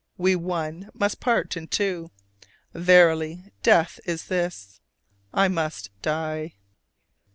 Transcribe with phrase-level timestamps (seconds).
[0.17, 2.09] We, one, must part in two;
[2.73, 4.79] Verily death is this:
[5.31, 6.55] I must die."